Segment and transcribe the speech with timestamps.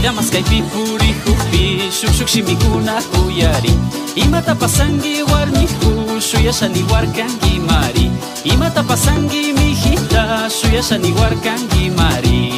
[0.00, 3.70] Iramaskay pipu rikukpi Shukshuk Ima tapasangi
[4.16, 8.10] Imata pasangi warmiku Shuyashani warkangi mari.
[8.44, 12.52] Imata pasangi mijita Shuyashani warkangi mari.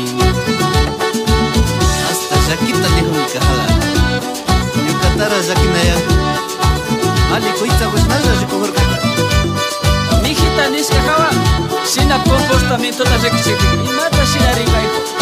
[2.07, 3.67] Hasta shakita lehun kahala
[4.87, 5.97] Yukatara shakinaya
[7.35, 8.97] Alikuita kushnalla rikukurkaka
[10.23, 11.31] Mijita nishka hawa
[11.95, 15.22] Shina comportamiento la rekichiki Imata shina rikaiku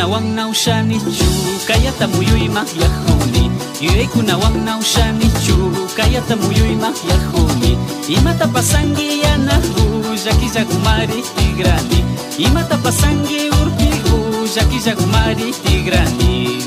[0.00, 1.28] Yueykunawan nawshanichu
[1.68, 3.50] kayata muyuymaj yajuni
[3.80, 7.76] Yueykunawan nawshanichu kayata muyuymaj yajuni
[8.08, 12.04] Imatapas anki yanaju llakillakumari tigrani.
[12.38, 16.64] Imatapas anki urpigu llakillakumari tigrani.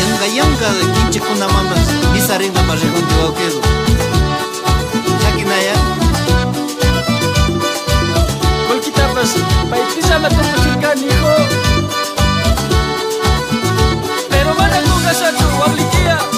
[0.00, 1.86] Yanka yanka kinchikunamanpas
[2.18, 3.60] isarinkapas rikunti wawkidu
[5.22, 5.76] Chakinaya
[8.68, 9.30] Kolkitapas
[15.14, 16.33] mana nunca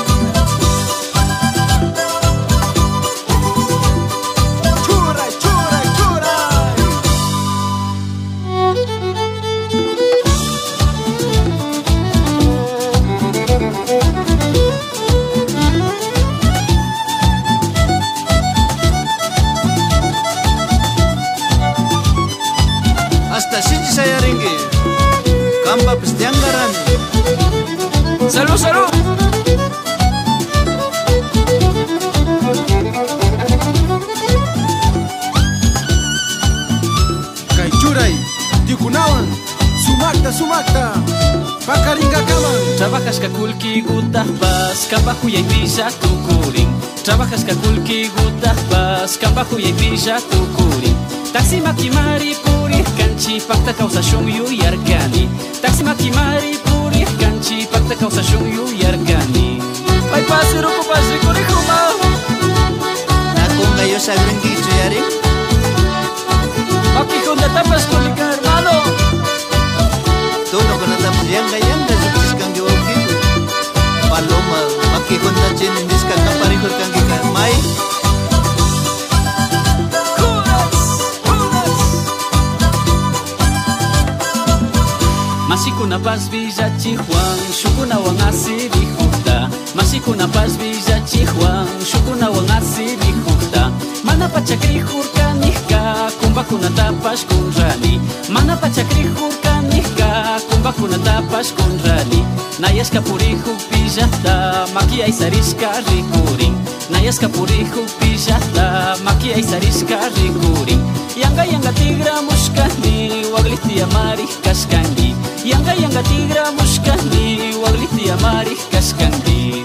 [107.17, 110.81] Nayaska purihu pijata, maki aisariska rikurin.
[111.17, 115.17] Yanga yanga tigra muskani, wagliti amari kaskangi.
[115.45, 119.65] Yanga yanga tigra muskani, wagliti amari kaskangi.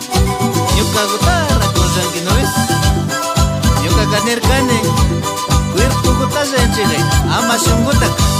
[0.80, 2.54] Yuka gutara con rangi no es.
[3.84, 4.80] Yuka ganer kane.
[5.74, 7.00] Kuir pukuta zenchile.
[7.36, 8.32] Ama shungutak.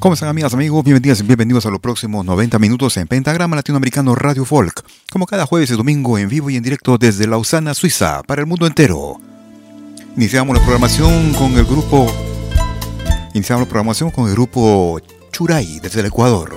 [0.00, 0.84] ¿Cómo están amigas, amigos?
[0.84, 5.46] Bienvenidas y bienvenidos a los próximos 90 minutos en Pentagrama Latinoamericano Radio Folk, como cada
[5.46, 9.20] jueves y domingo en vivo y en directo desde Lausana, Suiza, para el mundo entero.
[10.16, 12.06] Iniciamos la programación con el grupo
[13.36, 14.98] Iniciamos la programación con el grupo
[15.30, 16.56] Churay desde el Ecuador.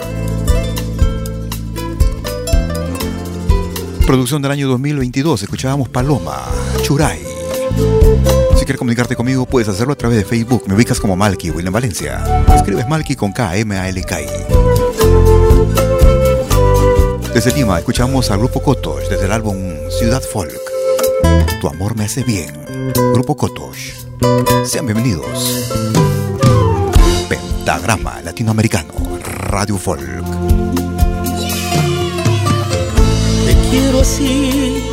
[4.07, 6.42] Producción del año 2022, escuchábamos Paloma,
[6.81, 7.19] Churay.
[8.57, 10.63] Si quieres comunicarte conmigo, puedes hacerlo a través de Facebook.
[10.68, 12.24] Me ubicas como Malky, William Valencia.
[12.56, 14.19] Escribes Malky con K, M, A, L, K.
[17.40, 19.56] Desde Lima, escuchamos al Grupo Kotosh desde el álbum
[19.98, 20.60] Ciudad Folk.
[21.62, 22.54] Tu amor me hace bien.
[23.14, 23.94] Grupo Kotosh.
[24.66, 25.72] Sean bienvenidos.
[27.30, 28.94] Pentagrama Latinoamericano,
[29.24, 30.02] Radio Folk.
[33.46, 34.84] Te quiero así,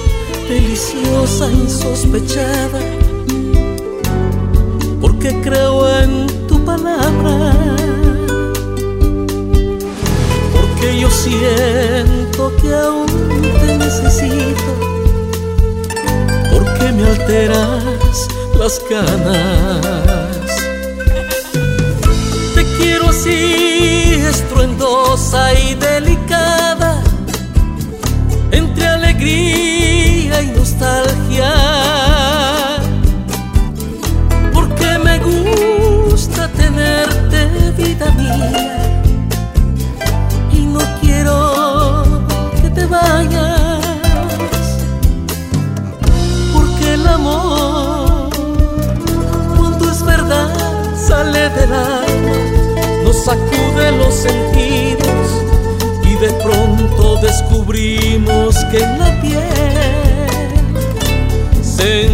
[0.48, 2.78] deliciosa, insospechada
[5.00, 5.75] porque creo
[10.76, 14.72] porque yo siento que aún te necesito,
[16.52, 18.28] porque me alteras
[18.58, 20.46] las ganas.
[22.54, 27.02] Te quiero así, estruendosa y delicada,
[28.50, 31.25] entre alegría y nostalgia
[51.56, 52.36] del alma
[53.02, 55.44] nos sacude los sentidos
[56.04, 59.42] y de pronto descubrimos que en la piel
[61.62, 62.06] se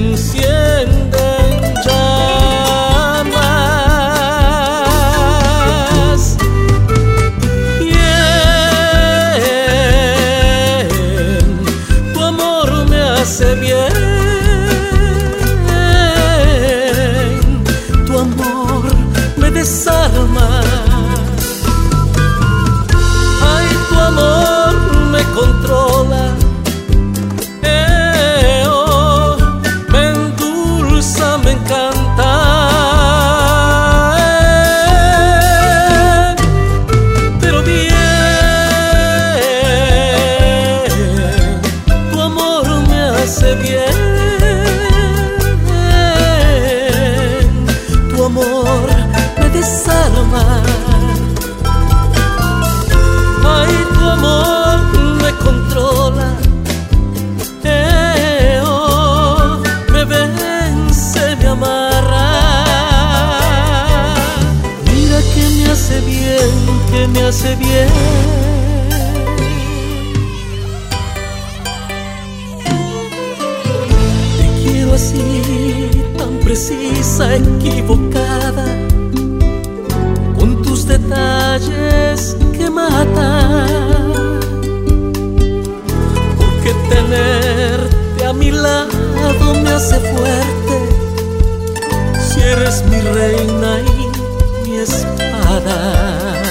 [93.03, 96.43] reina y mi espada.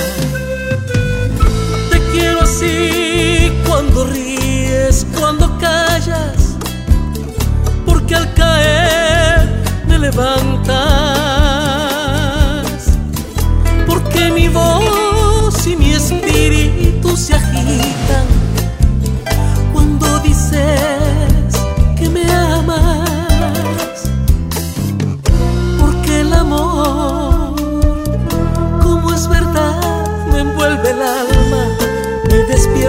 [1.90, 6.58] Te quiero así cuando ríes, cuando callas,
[7.86, 9.50] porque al caer
[9.88, 11.11] me levantas.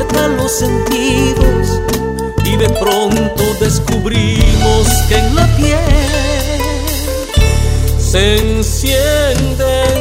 [0.02, 1.80] despiertan los sentidos
[2.44, 5.78] y de pronto descubrimos que en la piel
[7.98, 9.91] se enciende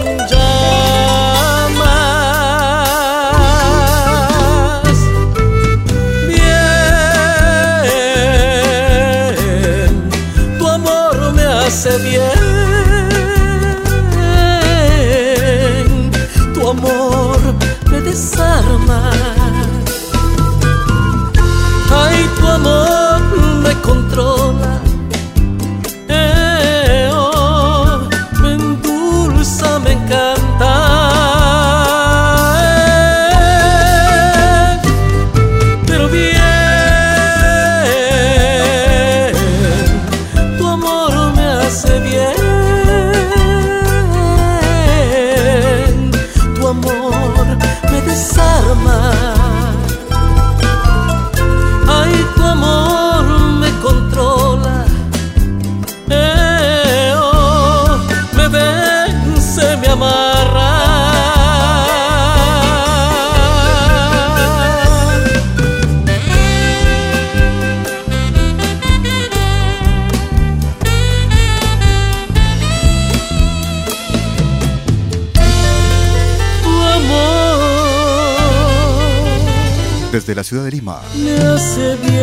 [80.31, 82.21] Desde la ciudad de Lima, me hace bien.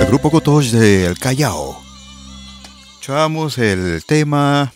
[0.00, 1.78] el grupo Cotoche del Callao.
[2.92, 4.72] Escuchamos el tema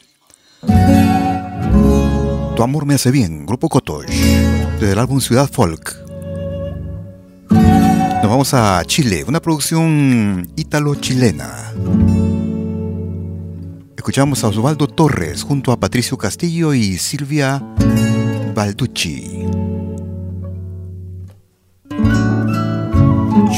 [2.55, 4.13] Tu amor me hace bien, grupo Cotoche,
[4.79, 5.97] del álbum Ciudad Folk.
[7.49, 11.73] Nos vamos a Chile, una producción ítalo-chilena.
[13.97, 17.63] Escuchamos a Osvaldo Torres junto a Patricio Castillo y Silvia
[18.55, 19.34] Balducci.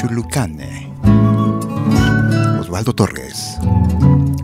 [0.06, 0.92] Chulucane.
[2.60, 3.58] Osvaldo Torres.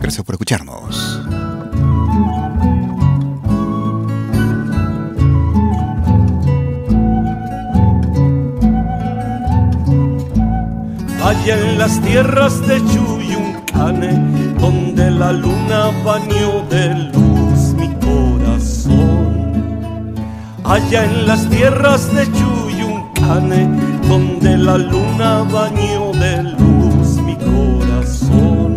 [0.01, 1.21] Gracias por escucharnos.
[11.23, 14.11] Allá en las tierras de Chuyuncane,
[14.59, 18.93] donde la luna bañó de luz mi corazón.
[20.65, 28.71] Allá en las tierras de Chuyuncane, donde la luna bañó de luz mi corazón.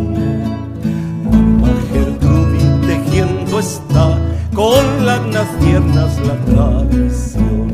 [1.31, 4.07] Mamá Gertrudis tejiendo está
[4.55, 7.67] con las tiernas la tradición.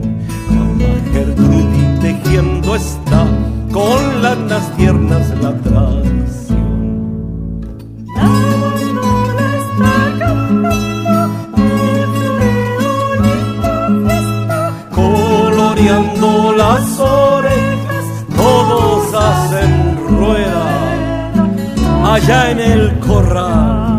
[0.57, 3.23] Mamá Gertrudis tejiendo está
[3.71, 6.63] con las tiernas la tradición.
[14.91, 16.92] Coloreando las
[22.13, 23.92] allá en el corral.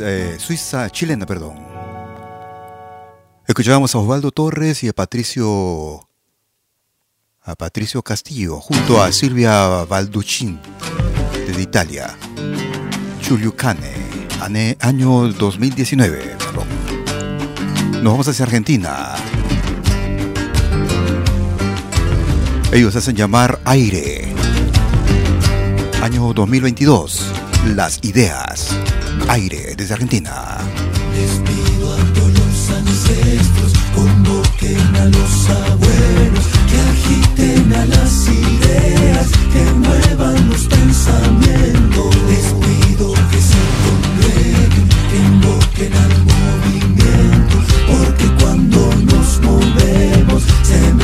[0.00, 1.56] Eh, suiza, chilena, perdón.
[3.48, 6.08] Escuchábamos a Osvaldo Torres y a Patricio.
[7.42, 10.58] a Patricio Castillo, junto a Silvia Balducin,
[11.46, 12.16] desde Italia.
[13.20, 13.92] Chuliucane,
[14.40, 16.66] ane- año 2019, perdón.
[18.02, 19.14] Nos vamos hacia Argentina.
[22.72, 24.34] Ellos hacen llamar Aire.
[26.02, 27.32] Año 2022.
[27.74, 28.76] Las ideas.
[29.28, 30.58] Aire desde Argentina.
[31.14, 39.26] Les pido a todos los ancestros, convoquen a los abuelos, que agiten a las ideas,
[39.52, 42.16] que muevan los pensamientos.
[42.28, 47.56] Les pido que se congreguen, que invoquen al movimiento,
[47.90, 48.78] porque cuando
[49.10, 50.95] nos movemos se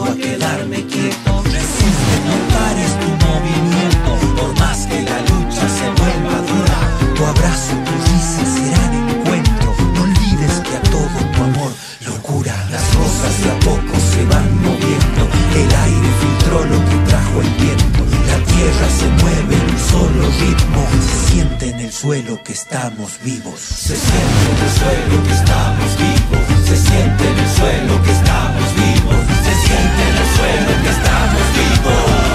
[0.00, 1.42] a quedarme quieto.
[1.44, 6.78] Resiste, no pares tu movimiento, por más que la lucha se vuelva dura,
[7.14, 9.74] tu abrazo, tu risa serán encuentro.
[9.94, 11.72] No olvides que a todo tu amor
[12.06, 15.22] locura, las cosas de a poco se van moviendo,
[15.60, 18.00] el aire filtró lo que trajo el viento.
[18.28, 23.18] La tierra se mueve en un solo ritmo, se siente en el suelo que estamos
[23.22, 23.60] vivos.
[23.60, 28.64] Se siente en el suelo que estamos vivos, se siente en el suelo que estamos
[28.74, 29.21] vivos,
[29.66, 32.31] siente en el suelo que estamos vivos.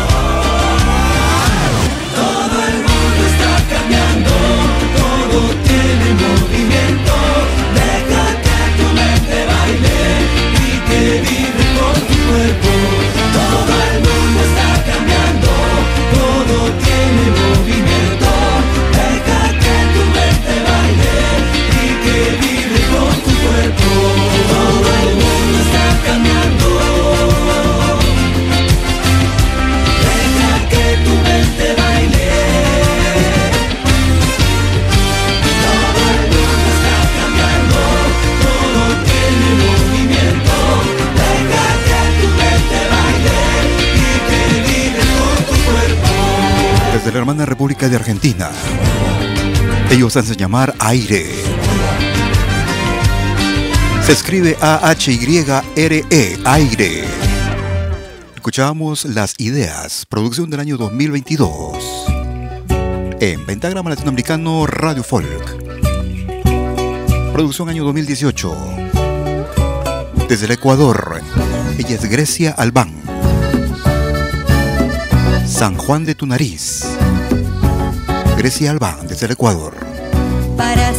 [47.08, 48.50] Desde la hermana República de Argentina.
[49.90, 51.26] Ellos hacen llamar aire.
[54.06, 57.06] Se escribe A-H-Y-R-E, aire.
[58.36, 61.78] Escuchamos Las Ideas, producción del año 2022.
[63.22, 65.64] En Pentagrama Latinoamericano Radio Folk.
[67.32, 68.54] Producción año 2018.
[70.28, 71.22] Desde el Ecuador,
[71.78, 72.94] ella es Grecia Albán.
[75.46, 76.97] San Juan de tu nariz.
[78.48, 79.76] Grecia Albán, desde el Ecuador.
[80.56, 80.94] Para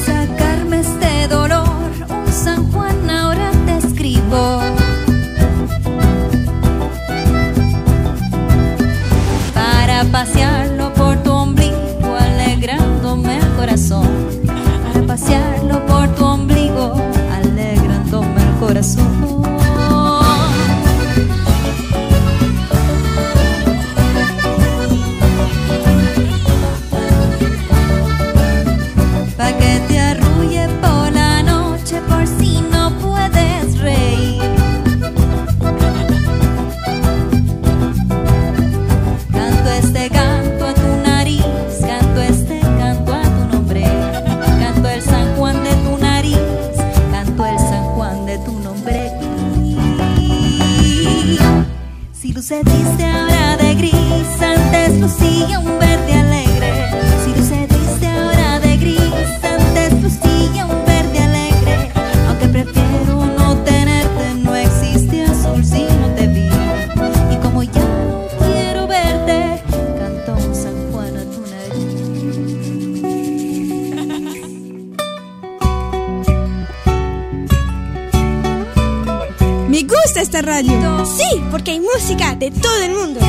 [81.04, 83.20] Sí, porque hay música de todo el mundo.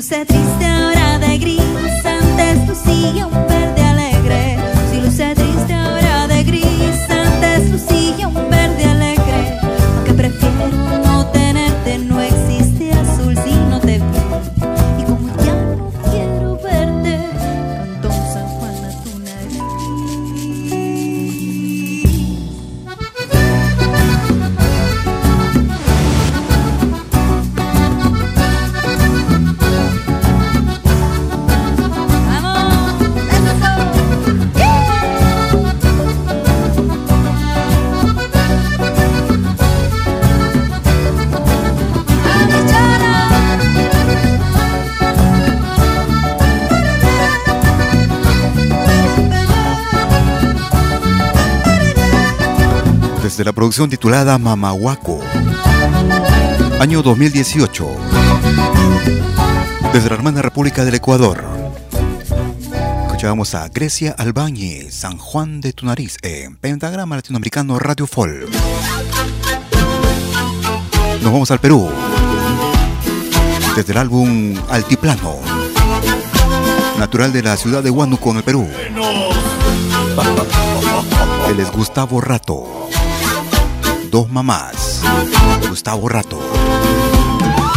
[0.00, 1.60] Luce triste ahora de gris,
[2.06, 3.82] antes lucía un verde
[53.50, 55.18] la producción titulada Mamahuaco.
[56.78, 57.88] Año 2018.
[59.92, 61.44] Desde la hermana República del Ecuador.
[63.06, 68.48] Escuchábamos a Grecia Albañez, San Juan de tu nariz, en Pentagrama Latinoamericano Radio Folk.
[71.20, 71.90] Nos vamos al Perú.
[73.74, 75.40] Desde el álbum Altiplano.
[77.00, 78.68] Natural de la ciudad de Huánuco, en el Perú.
[81.48, 82.90] Él es Gustavo Rato.
[84.10, 85.02] Dos mamás.
[85.68, 86.40] Gustavo Rato.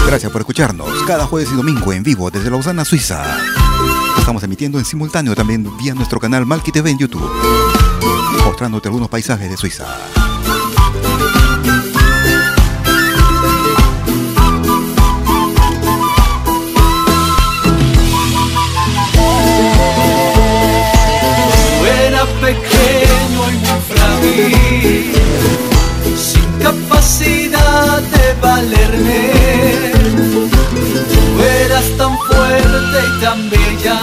[0.07, 3.23] Gracias por escucharnos cada jueves y domingo en vivo desde Lausana, Suiza.
[4.17, 7.29] Estamos emitiendo en simultáneo también vía nuestro canal Malki TV en YouTube,
[8.45, 9.85] mostrándote algunos paisajes de Suiza.
[27.03, 29.31] Capacidad de valerme.
[31.11, 33.99] Tú eras tan fuerte y tan bella,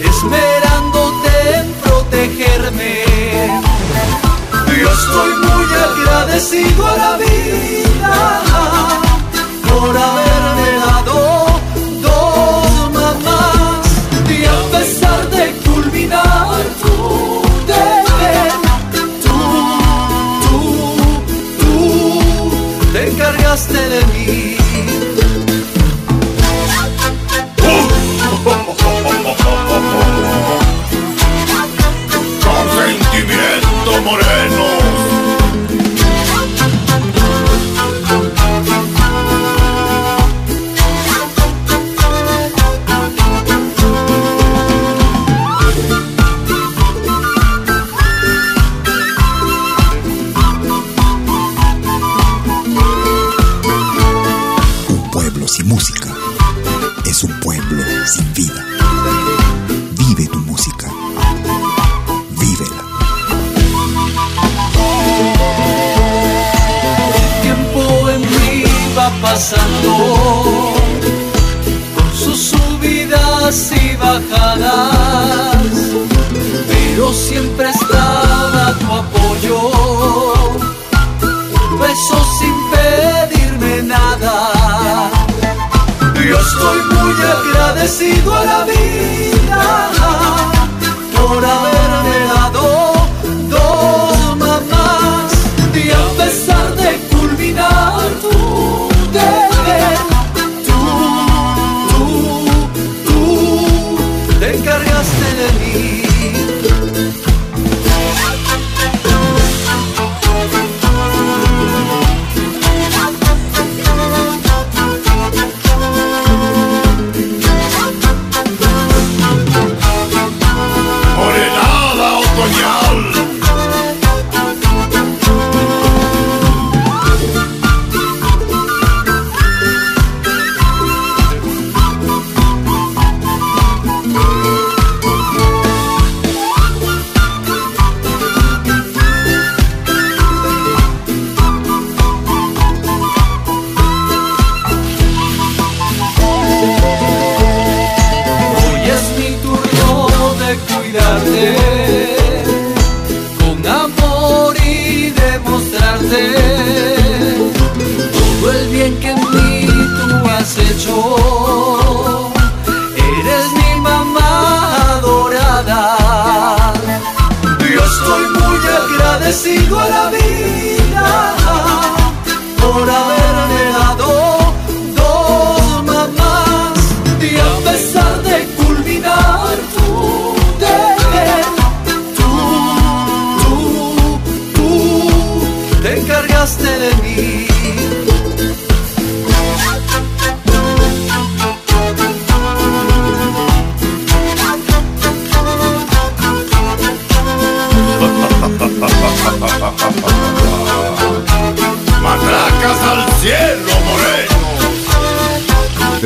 [0.00, 3.04] esperándote en protegerme.
[4.80, 8.43] Yo estoy muy agradecido a la vida
[34.04, 34.43] sentimiento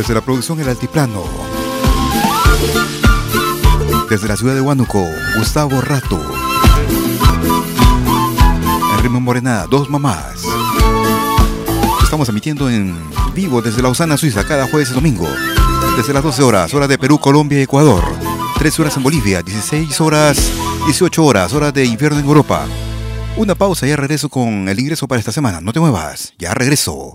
[0.09, 1.23] Desde la producción El Altiplano.
[4.09, 6.19] Desde la ciudad de Huánuco, Gustavo Rato.
[8.95, 10.41] En ritmo Morena, dos mamás.
[12.03, 12.97] Estamos emitiendo en
[13.35, 15.29] vivo desde Lausana, Suiza, cada jueves y domingo.
[15.99, 18.03] Desde las 12 horas, hora de Perú, Colombia y Ecuador.
[18.57, 20.39] 13 horas en Bolivia, 16 horas,
[20.87, 22.65] 18 horas, hora de invierno en Europa.
[23.37, 25.61] Una pausa y ya regreso con el ingreso para esta semana.
[25.61, 27.15] No te muevas, ya regreso.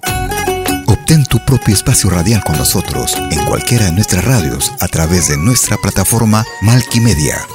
[1.03, 5.35] Obtén tu propio espacio radial con nosotros en cualquiera de nuestras radios a través de
[5.35, 7.45] nuestra plataforma Malkimedia.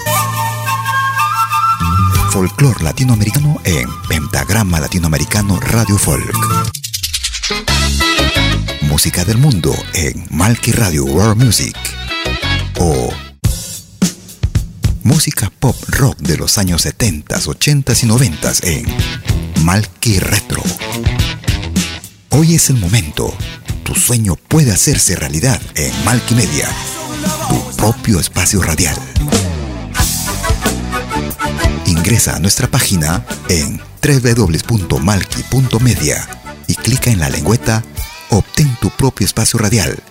[2.30, 6.36] Folklore latinoamericano en Pentagrama Latinoamericano Radio Folk.
[8.82, 11.74] Música del mundo en Malki Radio World Music.
[12.78, 13.08] O
[15.04, 18.84] música pop rock de los años 70, 80 y 90 en
[19.64, 20.62] Malki Retro.
[22.30, 23.36] Hoy es el momento.
[23.84, 26.68] Tu sueño puede hacerse realidad en Malki Media,
[27.48, 28.96] tu propio espacio radial.
[31.86, 36.28] Ingresa a nuestra página en www.malki.media
[36.66, 37.82] y clica en la lengüeta
[38.30, 40.02] Obtén tu propio espacio radial.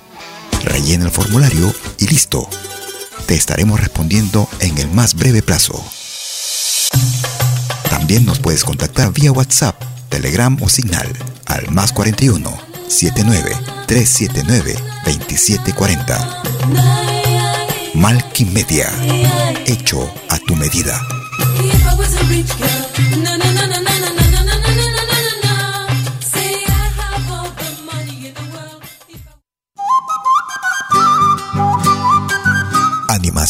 [0.64, 2.50] Rellena el formulario y listo.
[3.28, 5.80] Te estaremos respondiendo en el más breve plazo.
[7.90, 11.08] También nos puedes contactar vía WhatsApp, Telegram o Signal
[11.46, 12.52] al más 41
[12.88, 13.56] 79
[13.88, 16.44] 379 2740.
[17.96, 18.92] Malky Media.
[19.66, 21.02] Hecho a tu medida.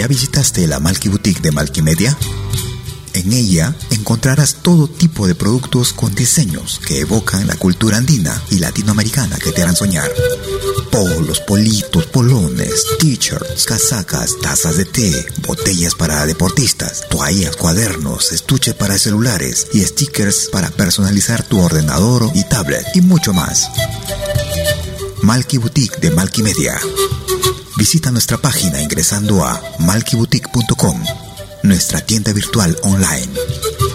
[0.00, 2.16] Ya visitaste la Malky Boutique de Malky Media?
[3.12, 8.60] En ella encontrarás todo tipo de productos con diseños que evocan la cultura andina y
[8.60, 10.10] latinoamericana que te harán soñar.
[10.90, 18.98] Polos, politos, polones, t-shirts, casacas, tazas de té, botellas para deportistas, toallas, cuadernos, estuches para
[18.98, 23.68] celulares y stickers para personalizar tu ordenador y tablet y mucho más.
[25.20, 26.80] Malky Boutique de Malky Media.
[27.80, 31.02] Visita nuestra página ingresando a malkyboutique.com,
[31.62, 33.32] nuestra tienda virtual online.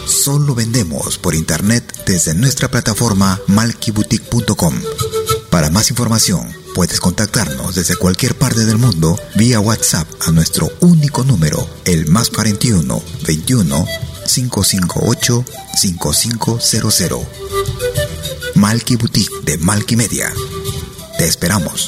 [0.08, 4.82] Solo vendemos por internet desde nuestra plataforma malkyboutique.com.
[5.52, 11.24] Para más información, puedes contactarnos desde cualquier parte del mundo vía WhatsApp a nuestro único
[11.24, 13.86] número, el más 41 21
[14.26, 15.46] 558
[15.78, 17.22] 5500.
[18.56, 20.34] Malky Boutique de Malky Media.
[21.20, 21.88] Te esperamos.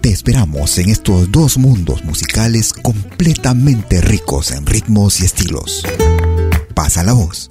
[0.00, 5.84] Te esperamos en estos dos mundos musicales completamente ricos en ritmos y estilos.
[6.74, 7.50] Pasa la voz.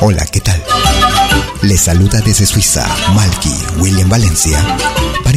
[0.00, 0.62] Hola, ¿qué tal?
[1.62, 4.64] Les saluda desde Suiza Malky William Valencia
[5.24, 5.36] para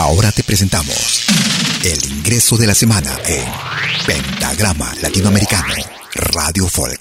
[0.00, 1.26] Ahora te presentamos
[1.82, 3.44] el ingreso de la semana en
[4.06, 5.74] Pentagrama Latinoamericano
[6.14, 7.00] Radio Folk.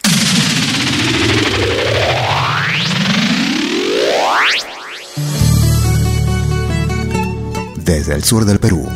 [7.76, 8.90] Desde el sur del Perú,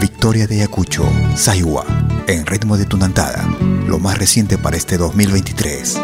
[0.00, 1.84] Victoria de Ayacucho, Saiwa,
[2.26, 3.46] en ritmo de tunantada,
[3.86, 6.00] lo más reciente para este 2023.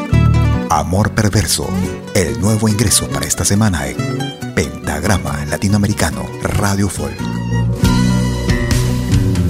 [0.68, 1.66] Amor Perverso,
[2.14, 7.16] el nuevo ingreso para esta semana en Pentagrama Latinoamericano Radio Folk.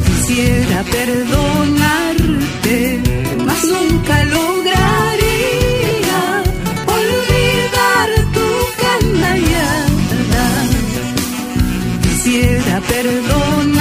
[0.07, 2.79] Quisiera perdonarte,
[3.45, 4.85] mas nunca lograría
[6.87, 8.49] olvidar tu
[8.85, 10.47] canallada.
[12.03, 13.80] Quisiera perdonarte,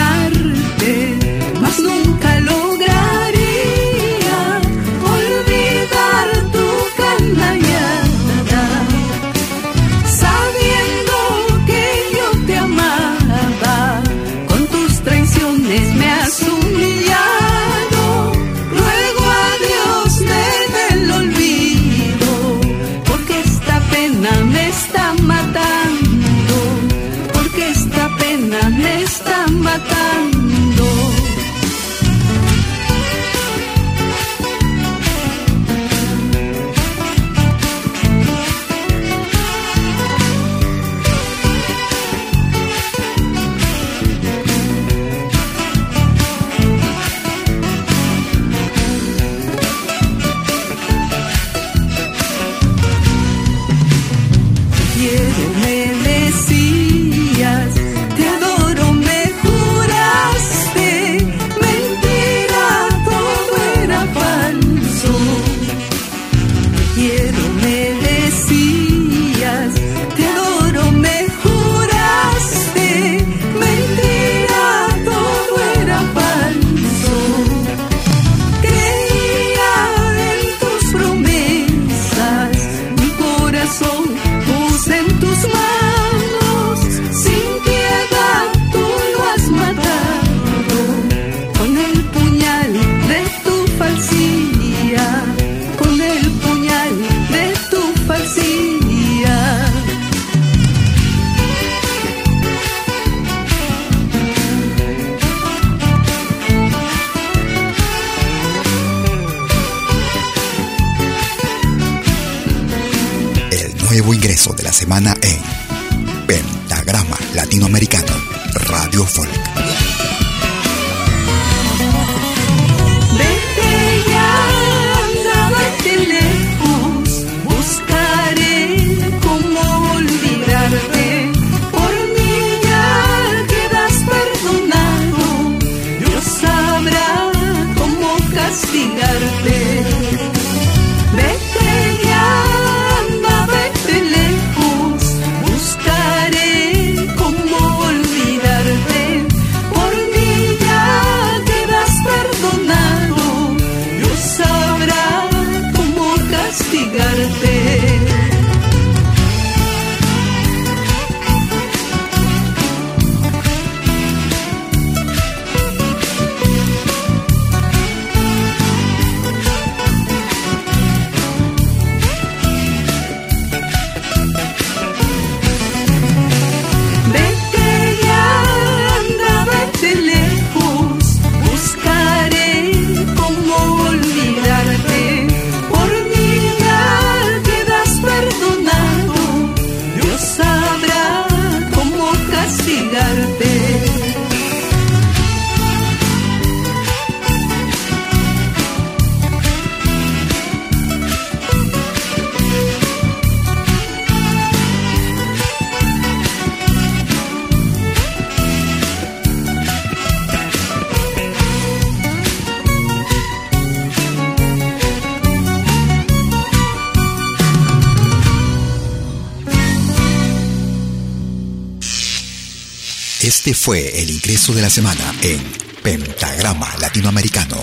[224.29, 225.41] ingreso de la semana en
[225.81, 227.57] Pentagrama Latinoamericano,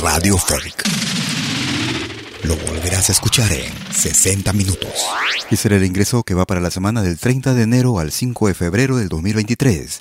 [0.00, 0.82] Radio Folk.
[2.42, 4.90] Lo volverás a escuchar en 60 minutos.
[5.52, 8.48] Y será el ingreso que va para la semana del 30 de enero al 5
[8.48, 10.00] de febrero del 2023.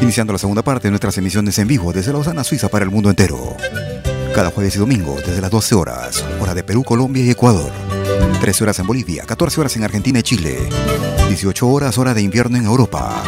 [0.00, 3.10] Iniciando la segunda parte de nuestras emisiones en vivo desde Lausana, Suiza para el mundo
[3.10, 3.58] entero.
[4.34, 7.70] Cada jueves y domingo desde las 12 horas, hora de Perú, Colombia y Ecuador.
[8.40, 10.56] 13 horas en Bolivia, 14 horas en Argentina y Chile.
[11.28, 13.22] 18 horas hora de invierno en Europa.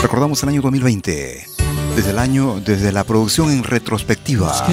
[0.00, 1.46] Recordamos el año 2020.
[1.96, 4.68] Desde el año, desde la producción en retrospectiva.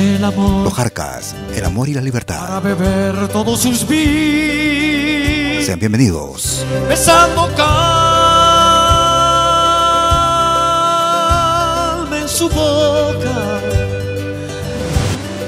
[0.64, 2.42] Los Jarcas, el amor y la libertad.
[2.42, 5.66] Para beber todos sus vidas.
[5.66, 6.64] Sean bienvenidos.
[6.88, 8.20] Besando calma
[12.22, 13.62] en su boca.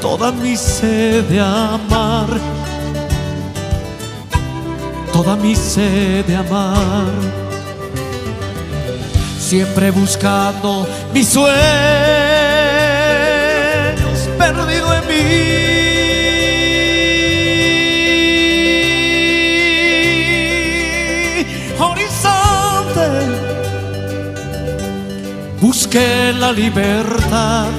[0.02, 2.28] Toda mi sed de amar.
[5.14, 7.47] Toda mi sed de amar
[9.48, 11.56] siempre buscando mis sueños
[14.38, 15.24] perdido en mí.
[21.80, 23.08] Horizonte,
[25.62, 27.70] busqué la libertad,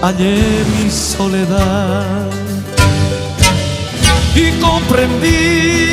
[0.00, 0.38] hallé
[0.78, 2.30] mi soledad.
[4.34, 5.83] Y comprendí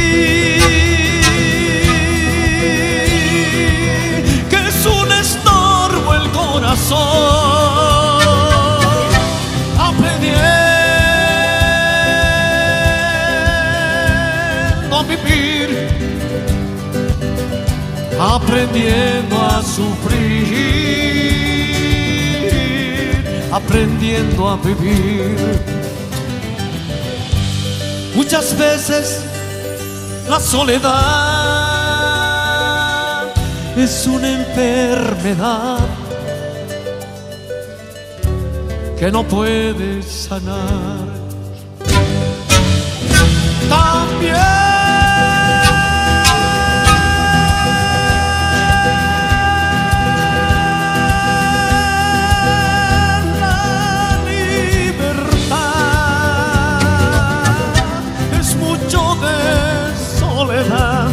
[14.82, 15.70] aprendiendo a vivir,
[18.20, 20.52] aprendiendo a sufrir,
[23.52, 25.38] aprendiendo a vivir.
[28.16, 29.24] Muchas veces
[30.30, 30.82] la soledad
[33.76, 36.01] es una enfermedad
[39.02, 41.08] que no puedes sanar.
[43.68, 44.36] También
[53.40, 55.58] la libertad
[58.40, 59.38] es mucho de
[60.20, 61.10] soledad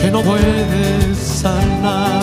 [0.00, 2.15] que no puedes sanar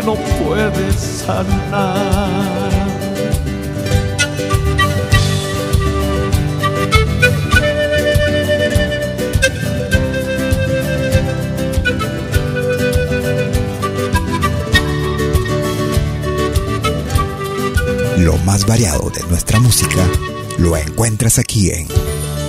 [0.00, 2.70] que no puedes sanar.
[18.18, 19.88] Lo más variado de nuestra música
[20.58, 21.88] lo encuentras aquí en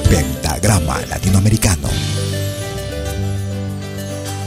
[0.10, 1.89] Pentagrama Latinoamericano.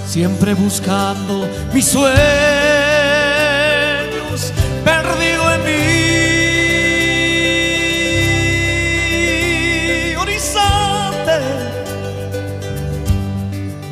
[0.08, 2.73] Siempre buscando mis sueños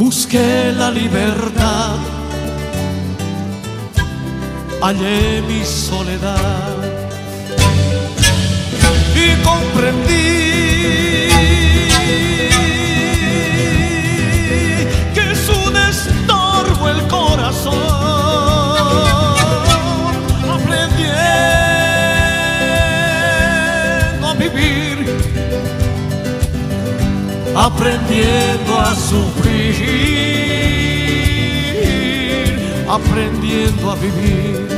[0.04, 1.94] busqué la libertad,
[4.82, 6.76] hallé mi soledad.
[9.24, 10.51] Y comprendí
[27.54, 29.72] aprendiendo a sufrir
[32.88, 34.68] aprendiendo a vivir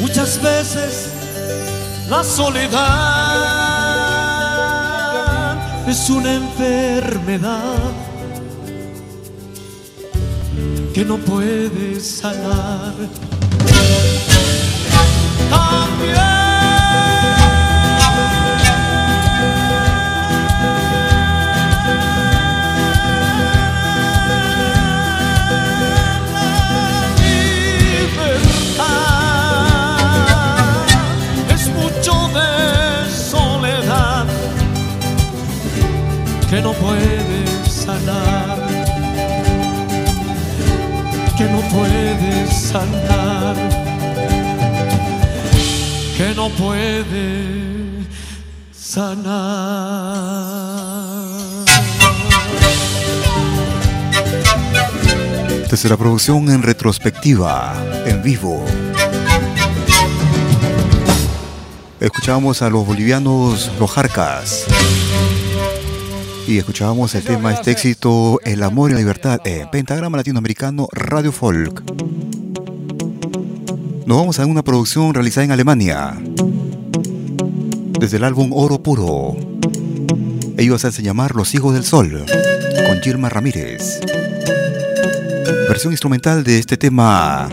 [0.00, 1.08] muchas veces
[2.08, 3.12] la soledad
[5.88, 7.92] es una enfermedad
[10.94, 12.92] que no puedes sanar.
[16.12, 17.41] libertad
[38.04, 38.58] sanar,
[41.36, 43.56] que no puedes sanar,
[46.16, 48.06] que no puedes
[48.72, 49.32] sanar.
[55.68, 57.74] Tercera producción en retrospectiva,
[58.04, 58.64] en vivo.
[61.98, 64.66] Escuchamos a los bolivianos Los Jarcas.
[66.46, 71.30] Y escuchábamos el tema, este éxito, El amor y la libertad, en Pentagrama Latinoamericano Radio
[71.30, 71.82] Folk.
[74.06, 76.20] Nos vamos a una producción realizada en Alemania.
[77.98, 79.36] Desde el álbum Oro Puro.
[80.56, 82.24] Ellos hacen llamar Los Hijos del Sol,
[82.86, 84.00] con Gilma Ramírez.
[85.68, 87.48] Versión instrumental de este tema,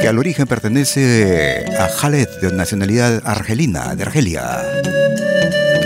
[0.00, 4.58] que al origen pertenece a Khaled, de nacionalidad argelina, de Argelia.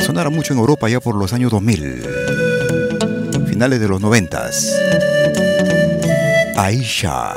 [0.05, 2.07] Sonara mucho en Europa ya por los años 2000,
[3.47, 4.51] finales de los 90.
[6.57, 7.35] Aisha,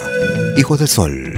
[0.57, 1.36] Hijos del Sol.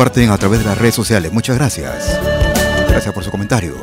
[0.00, 1.30] Comparten a través de las redes sociales.
[1.30, 2.18] Muchas gracias.
[2.88, 3.76] Gracias por sus comentarios.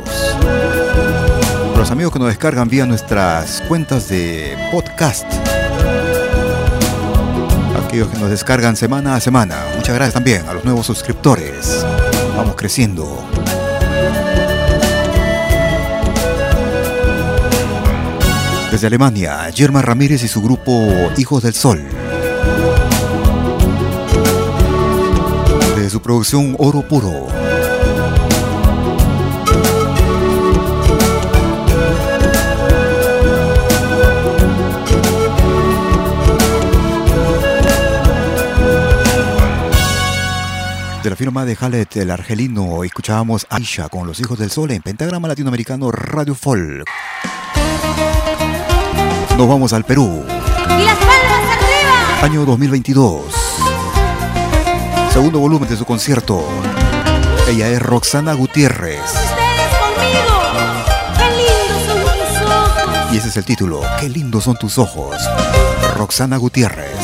[1.78, 5.32] Los amigos que nos descargan vía nuestras cuentas de podcast.
[7.86, 9.58] Aquellos que nos descargan semana a semana.
[9.76, 11.86] Muchas gracias también a los nuevos suscriptores.
[12.36, 13.24] Vamos creciendo.
[18.72, 22.07] Desde Alemania, Germa Ramírez y su grupo Hijos del Sol.
[25.98, 27.28] Su producción Oro Puro.
[41.04, 44.84] De la firma de Halet, el argelino, escuchábamos Aisha con los Hijos del Sol en
[44.84, 46.86] Pentagrama Latinoamericano Radio Folk.
[49.36, 50.24] Nos vamos al Perú.
[50.28, 52.24] ¡Y las palmas arriba!
[52.24, 53.67] Año 2022.
[55.18, 56.48] Segundo volumen de su concierto.
[57.50, 59.02] Ella es Roxana Gutiérrez.
[59.02, 60.30] Ustedes conmigo.
[61.18, 63.12] ¡Qué lindos son tus ojos!
[63.12, 63.82] Y ese es el título.
[64.00, 65.18] Qué lindos son tus ojos.
[65.96, 66.96] Roxana Gutiérrez.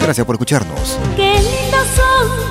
[0.00, 0.98] Gracias por escucharnos.
[1.14, 2.47] ¡Qué lindos son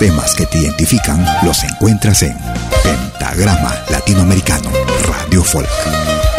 [0.00, 2.34] temas que te identifican los encuentras en
[2.82, 4.70] Pentagrama Latinoamericano
[5.06, 6.29] Radio Folk.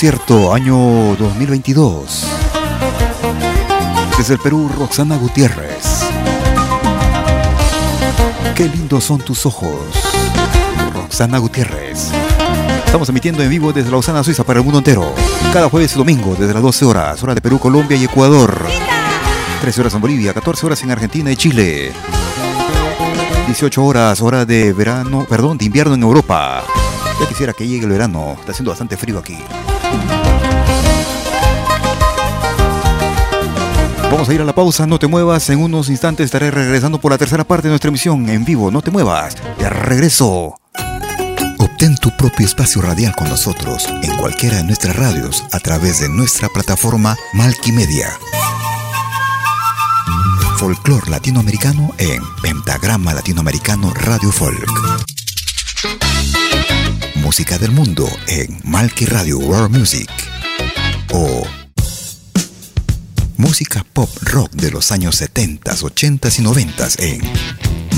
[0.00, 2.24] Concierto, año 2022.
[4.16, 6.06] Desde el Perú, Roxana Gutiérrez.
[8.54, 9.74] Qué lindos son tus ojos.
[10.94, 12.12] Roxana Gutiérrez.
[12.86, 15.14] Estamos emitiendo en vivo desde Lausana, Suiza para el mundo entero.
[15.52, 18.58] Cada jueves y domingo desde las 12 horas, hora de Perú, Colombia y Ecuador.
[19.60, 21.92] 13 horas en Bolivia, 14 horas en Argentina y Chile.
[23.48, 26.64] 18 horas, hora de verano, perdón, de invierno en Europa.
[27.20, 29.36] Ya quisiera que llegue el verano, está haciendo bastante frío aquí.
[34.30, 35.50] A ir a la pausa, no te muevas.
[35.50, 38.70] En unos instantes estaré regresando por la tercera parte de nuestra emisión en vivo.
[38.70, 39.36] No te muevas.
[39.58, 40.54] De regreso.
[41.58, 46.08] Obtén tu propio espacio radial con nosotros en cualquiera de nuestras radios a través de
[46.08, 48.08] nuestra plataforma Malkimedia.
[50.58, 54.70] Folclor latinoamericano en Pentagrama Latinoamericano Radio Folk.
[57.16, 60.10] Música del mundo en Malki Radio World Music.
[61.12, 61.42] O
[63.40, 63.84] música
[64.60, 67.20] de los años 70, 80 y 90 en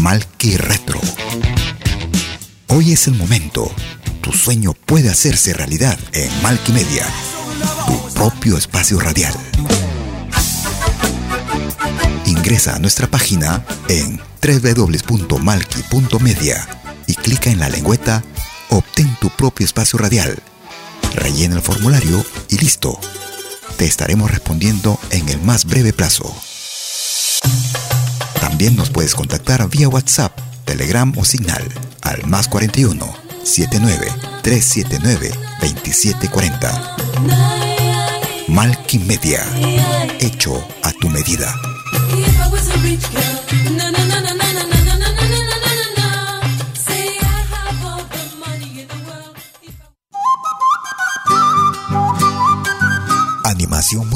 [0.01, 0.99] Malki Retro.
[2.69, 3.75] Hoy es el momento.
[4.21, 7.05] Tu sueño puede hacerse realidad en Malki Media,
[7.87, 9.35] tu propio espacio radial.
[12.27, 16.69] Ingresa a nuestra página en www.malki.media
[17.09, 18.23] y clica en la lengüeta
[18.69, 20.41] Obtén tu propio espacio radial.
[21.15, 23.01] Rellena el formulario y listo.
[23.77, 26.33] Te estaremos respondiendo en el más breve plazo.
[28.53, 31.65] También nos puedes contactar vía WhatsApp, Telegram o Signal
[32.03, 33.11] al más 41
[33.45, 36.97] 79 379 2740.
[38.49, 39.43] Malky Media,
[40.21, 41.51] hecho a tu medida.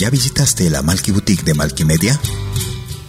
[0.00, 2.18] Ya visitaste la Malki Boutique de Malkimedia?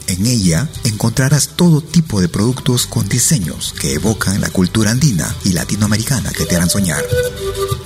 [0.07, 5.53] En ella encontrarás todo tipo de productos con diseños que evocan la cultura andina y
[5.53, 7.01] latinoamericana que te harán soñar.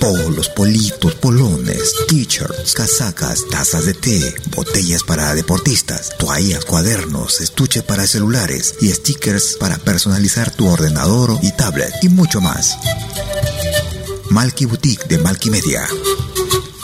[0.00, 8.08] Polos, politos, polones, t-shirts, casacas, tazas de té, botellas para deportistas, toallas, cuadernos, estuche para
[8.08, 12.76] celulares y stickers para personalizar tu ordenador y tablet y mucho más.
[14.30, 15.86] Malki Boutique de Malkimedia.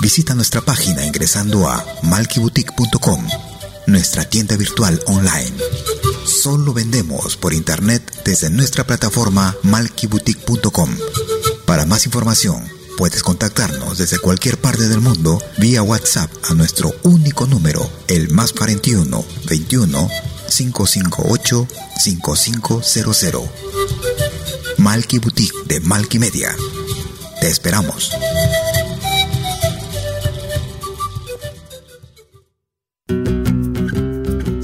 [0.02, 3.24] Visita nuestra página ingresando a malkiboutique.com,
[3.86, 5.52] nuestra tienda virtual online.
[6.26, 10.90] Solo vendemos por internet desde nuestra plataforma malkiboutique.com.
[11.66, 17.46] Para más información, puedes contactarnos desde cualquier parte del mundo vía WhatsApp a nuestro único
[17.46, 20.10] número, el más 41 21
[20.48, 21.68] 558
[22.02, 23.42] 5500.
[24.78, 26.56] Malki Boutique de Malki Media.
[27.40, 28.10] Te esperamos.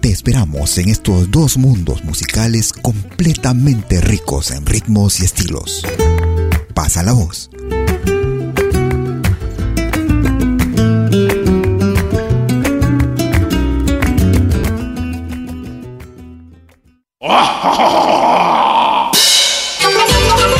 [0.00, 5.86] Te esperamos en estos dos mundos musicales completamente ricos en ritmos y estilos.
[6.72, 7.50] Pasa la voz.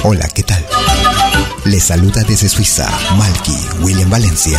[0.03, 0.66] Hola, ¿qué tal?
[1.64, 4.59] Les saluda desde Suiza Malky William Valencia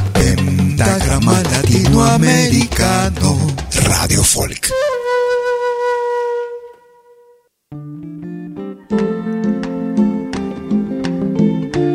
[0.83, 3.37] Pentagrama Latinoamericano
[3.85, 4.71] Radio Folk.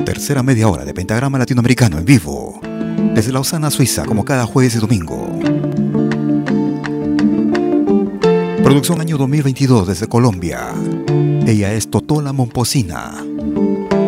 [0.05, 2.61] Tercera media hora de Pentagrama Latinoamericano en vivo.
[3.13, 5.37] Desde Lausana, Suiza, como cada jueves y domingo.
[8.63, 10.61] Producción año 2022 desde Colombia.
[11.45, 13.17] Ella es Totola Momposina.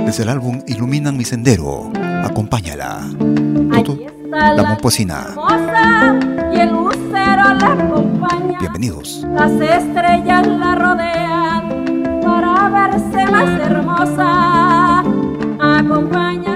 [0.07, 1.91] Desde el álbum Iluminan mi sendero.
[2.23, 3.11] Acompáñala.
[3.73, 5.35] Toto, la Momposina.
[6.53, 8.59] Y el lucero la acompaña.
[8.61, 9.25] Bienvenidos.
[9.33, 15.01] Las estrellas la rodean para verse más hermosa.
[15.61, 16.48] Acompáñala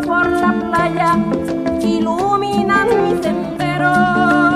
[0.00, 1.16] por la playa,
[1.80, 4.53] iluminan mi sendero.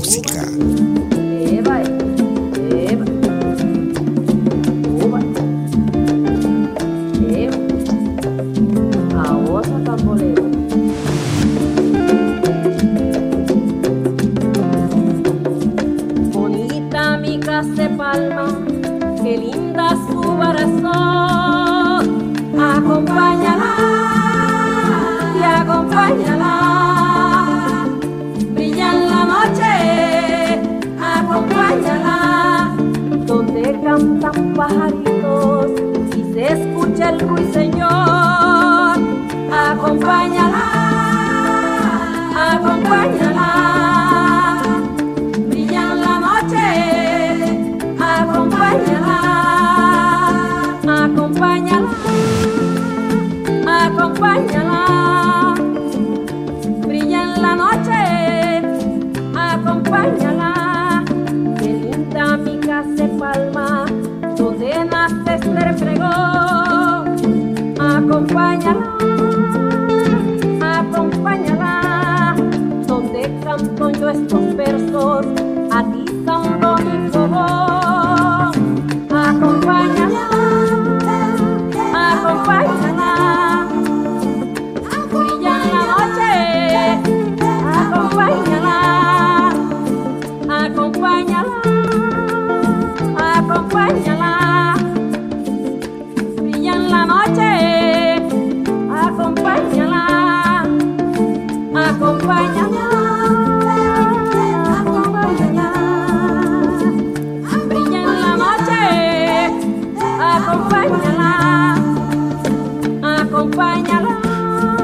[0.00, 0.39] Música.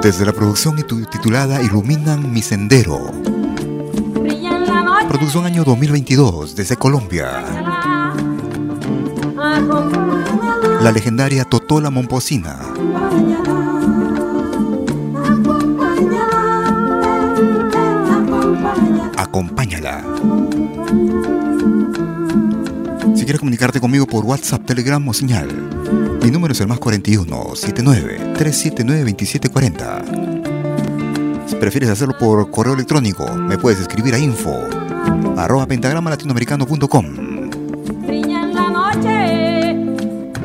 [0.07, 3.11] Desde la producción itu- titulada Iluminan mi sendero.
[5.09, 7.43] Producción año 2022 desde Colombia.
[10.81, 12.57] La legendaria Totola Momposina.
[19.17, 20.03] Acompáñala.
[23.15, 25.49] Si quieres comunicarte conmigo por WhatsApp, Telegram o señal,
[26.27, 31.47] mi número es el más 41 79 379 2740.
[31.47, 34.59] Si prefieres hacerlo por correo electrónico, me puedes escribir a info
[35.37, 37.51] arroba pentagrama latinoamericano.com.
[38.09, 39.77] Brilla en la noche,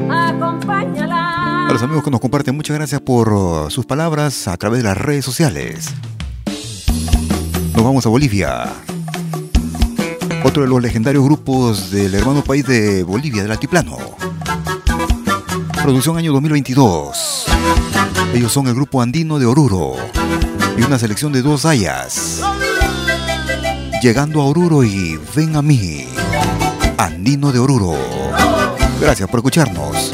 [0.07, 1.67] acompáñala.
[1.67, 4.95] A los amigos que nos comparten, muchas gracias por sus palabras a través de las
[4.95, 5.89] redes sociales.
[7.73, 8.65] Nos vamos a Bolivia.
[10.43, 14.20] Otro de los legendarios grupos del hermano país de Bolivia, del Altiplano.
[15.83, 17.45] Producción año 2022.
[18.35, 19.95] Ellos son el grupo andino de Oruro
[20.77, 22.41] y una selección de dos hayas.
[24.01, 26.05] Llegando a Oruro y ven a mí,
[26.97, 27.97] andino de Oruro.
[28.99, 30.11] Gracias por escucharnos.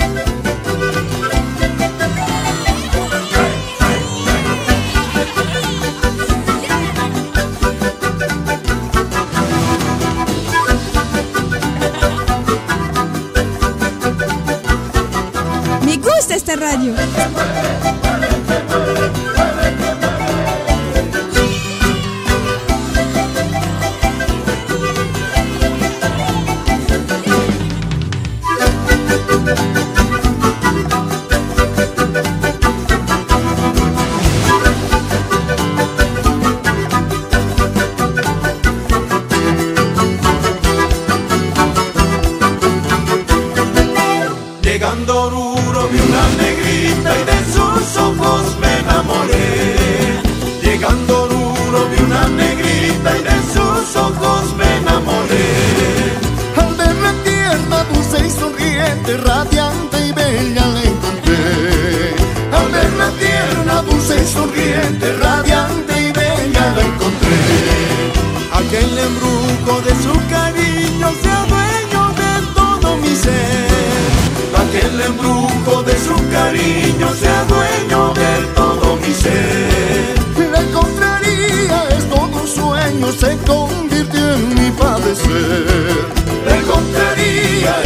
[84.07, 86.07] Convirtió en padecer.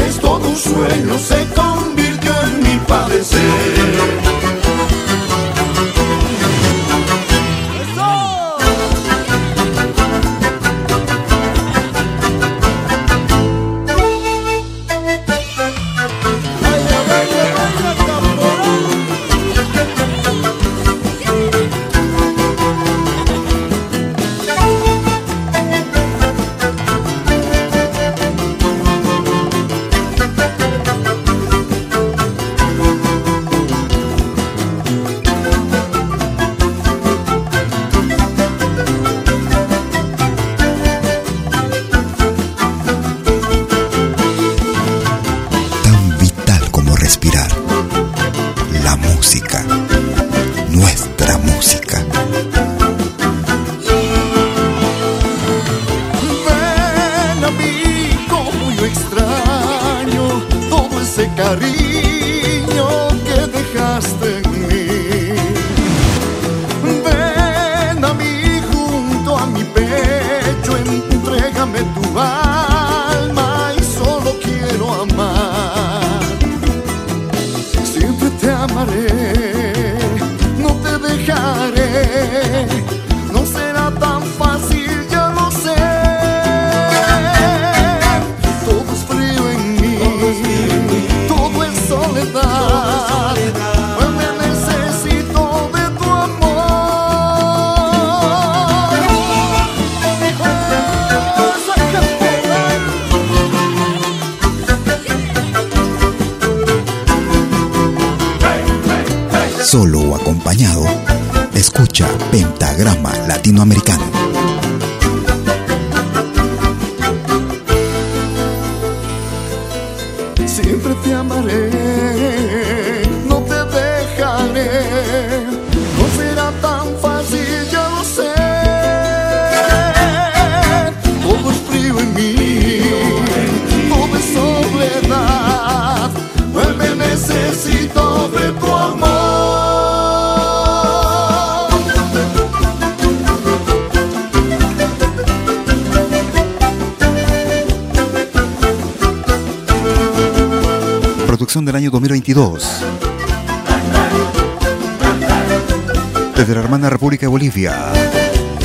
[0.07, 1.45] Es todo un sueño, se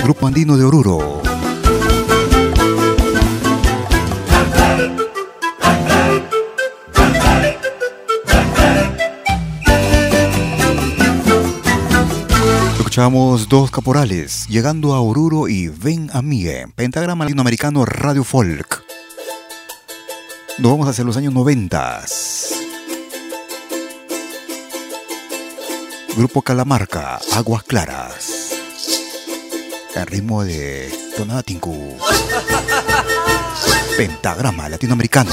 [0.03, 1.21] Grupo Andino de Oruro.
[12.79, 18.83] Escuchamos dos caporales llegando a Oruro y ven a mí en Pentagrama Latinoamericano Radio Folk.
[20.57, 22.03] Nos vamos hacia los años 90.
[26.17, 28.46] Grupo Calamarca, Aguas Claras
[29.97, 31.97] al ritmo de Tonatinku.
[33.97, 35.33] Pentagrama latinoamericano.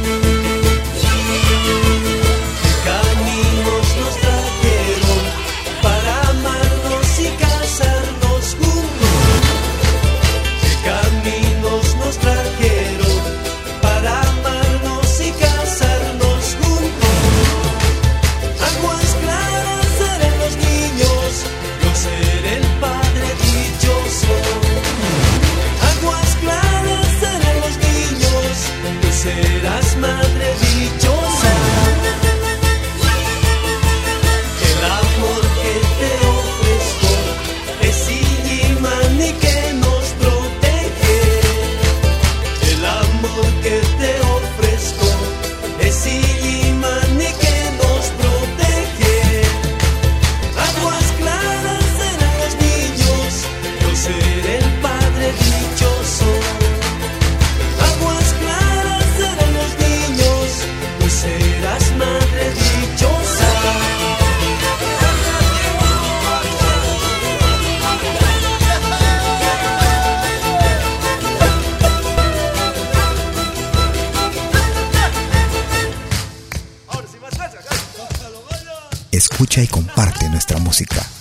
[80.81, 81.20] música.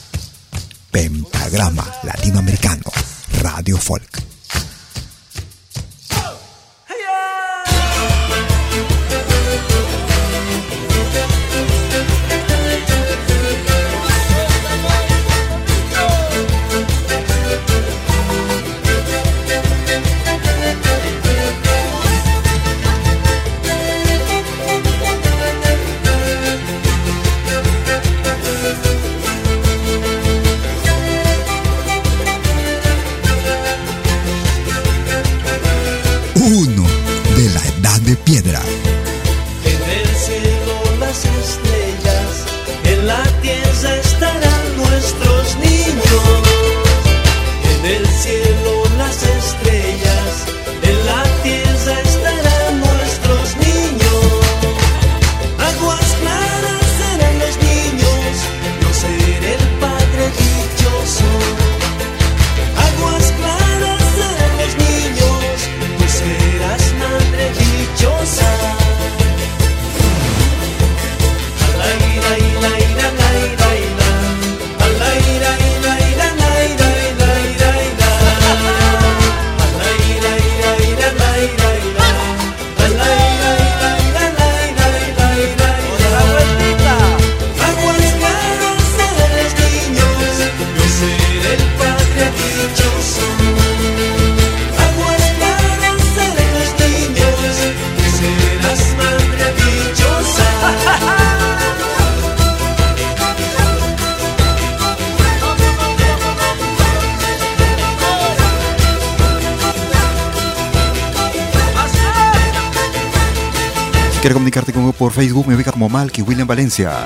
[115.20, 117.04] Facebook me ubica como Malky William Valencia.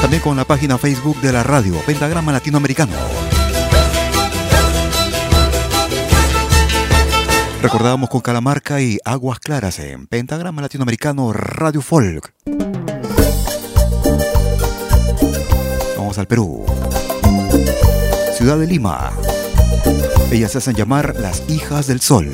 [0.00, 2.94] También con la página Facebook de la radio, Pentagrama Latinoamericano.
[7.60, 12.32] Recordábamos con Calamarca y Aguas Claras en Pentagrama Latinoamericano Radio Folk.
[15.98, 16.64] Vamos al Perú.
[18.34, 19.12] Ciudad de Lima.
[20.32, 22.32] Ellas se hacen llamar las hijas del sol.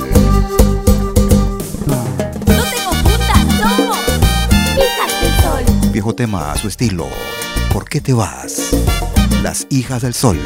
[5.90, 7.08] viejo tema a su estilo.
[7.72, 8.70] ¿Por qué te vas?
[9.42, 10.38] Las hijas del sol.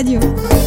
[0.00, 0.59] Rádio.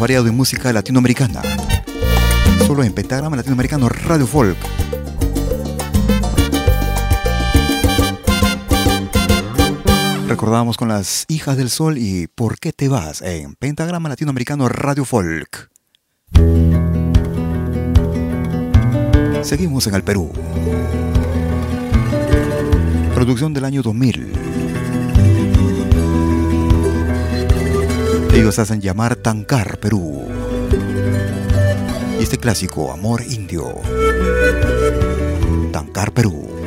[0.00, 1.42] variado de música latinoamericana.
[2.66, 4.56] Solo en Pentagrama Latinoamericano Radio Folk.
[10.26, 13.20] Recordamos con las Hijas del Sol y ¿Por qué te vas?
[13.20, 15.68] en Pentagrama Latinoamericano Radio Folk.
[19.42, 20.32] Seguimos en el Perú.
[23.14, 24.39] Producción del año 2000.
[28.40, 30.26] Ellos hacen llamar Tancar, Perú.
[32.18, 33.74] Y este clásico, Amor Indio.
[35.70, 36.59] Tancar, Perú.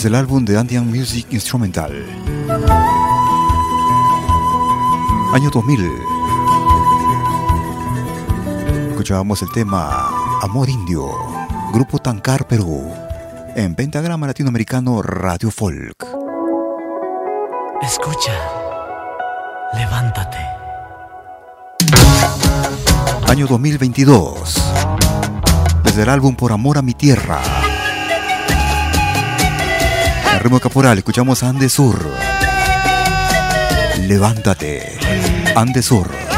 [0.00, 1.92] Desde el álbum de Andean Music Instrumental.
[5.34, 5.90] Año 2000.
[8.92, 10.08] Escuchábamos el tema
[10.40, 11.06] Amor Indio,
[11.74, 12.90] Grupo Tancar Perú,
[13.54, 16.02] en Pentagrama Latinoamericano Radio Folk.
[17.82, 18.38] Escucha,
[19.74, 20.38] levántate.
[23.28, 24.62] Año 2022.
[25.84, 27.59] Desde el álbum Por Amor a mi Tierra.
[30.38, 32.10] Ritmo caporal escuchamos Andesur.
[34.06, 34.98] Levántate.
[35.54, 36.29] Andesur.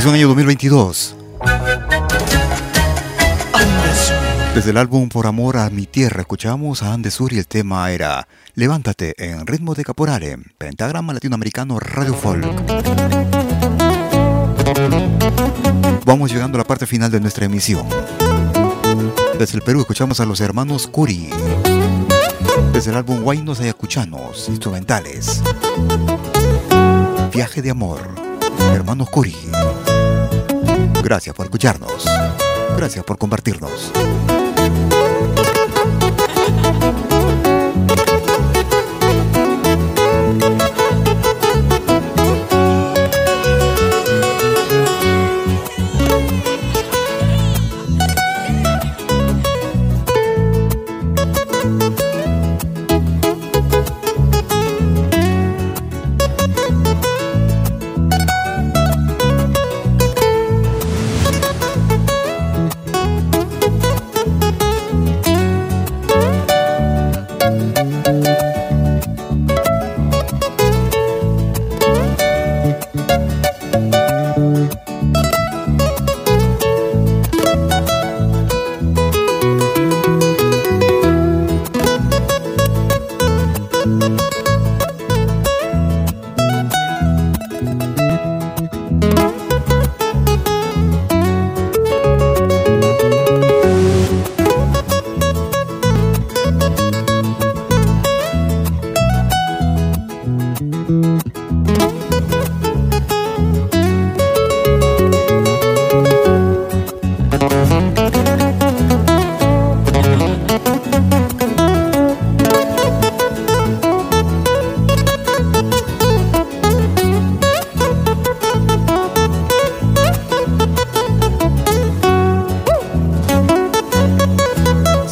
[0.00, 1.14] Producción año 2022.
[4.54, 8.26] Desde el álbum Por Amor a mi Tierra escuchamos a Andesur y el tema era
[8.54, 12.46] Levántate en ritmo de caporale, pentagrama latinoamericano Radio Folk.
[16.06, 17.86] Vamos llegando a la parte final de nuestra emisión.
[19.38, 21.28] Desde el Perú escuchamos a los hermanos Curi.
[22.72, 25.42] Desde el álbum Guaynos Ayacuchanos, instrumentales.
[27.34, 28.00] Viaje de amor,
[28.72, 29.36] hermanos Curi.
[31.10, 32.04] Gracias por escucharnos.
[32.76, 33.90] Gracias por compartirnos.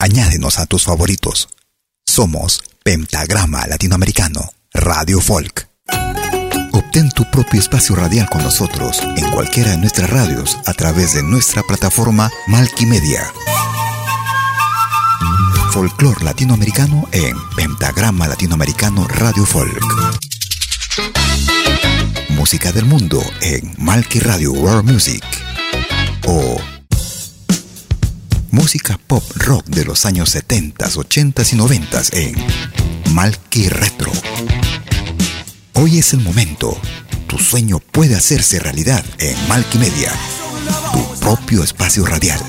[0.00, 1.48] añádenos a tus favoritos.
[2.04, 5.68] Somos Pentagrama Latinoamericano, Radio Folk.
[6.72, 11.22] Obtén tu propio espacio radial con nosotros en cualquiera de nuestras radios a través de
[11.22, 13.30] nuestra plataforma Malquimedia.
[15.70, 19.80] Folclor latinoamericano en Pentagrama Latinoamericano Radio Folk.
[22.30, 25.22] Música del mundo en Malqui Radio World Music.
[26.26, 26.79] O
[28.50, 32.34] música pop rock de los años 70, 80 y 90 en
[33.12, 34.10] Malqui Retro.
[35.74, 36.80] Hoy es el momento.
[37.26, 40.12] Tu sueño puede hacerse realidad en Malqui Media,
[40.92, 42.40] tu propio espacio radial.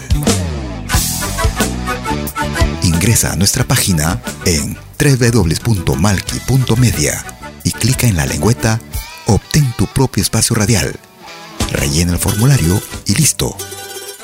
[2.84, 7.24] Ingresa a nuestra página en www.malki.media
[7.64, 8.82] y clica en la lengüeta
[9.28, 11.00] Obtén tu propio espacio radial.
[11.72, 13.56] Rellena el formulario y listo.